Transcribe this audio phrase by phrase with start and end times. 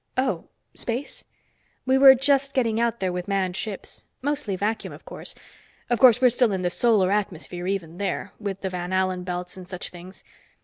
[0.17, 1.25] "Oh space.
[1.85, 4.03] We were just getting out there with manned ships.
[4.23, 5.35] Mostly vacuum, of course.
[5.91, 9.57] Of course, we're still in the solar atmosphere, even there, with the Van Allen belts
[9.57, 10.23] and such things.